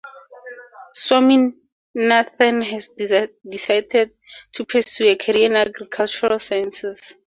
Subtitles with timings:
[0.95, 2.65] Swaminathan
[3.07, 4.15] then decided
[4.51, 7.13] to pursue a career in agricultural sciences.